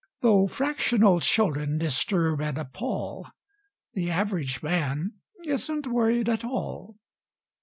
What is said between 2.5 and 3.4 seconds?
appal,